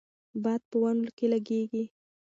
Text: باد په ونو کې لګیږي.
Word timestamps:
باد 0.43 0.61
په 0.69 0.75
ونو 0.81 1.09
کې 1.17 1.25
لګیږي. 1.33 1.83